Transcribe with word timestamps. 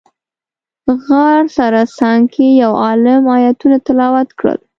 غار 1.05 1.43
سره 1.57 1.81
څنګ 1.99 2.21
کې 2.33 2.47
یو 2.63 2.71
عالم 2.85 3.23
ایتونه 3.37 3.77
تلاوت 3.85 4.29
کړل. 4.39 4.59